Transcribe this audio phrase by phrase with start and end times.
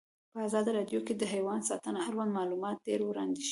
[0.31, 3.49] په ازادي راډیو کې د حیوان ساتنه اړوند معلومات ډېر وړاندې شوي.